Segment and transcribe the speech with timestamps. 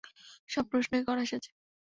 [0.49, 1.51] সব প্রশ্নই করা সাজে।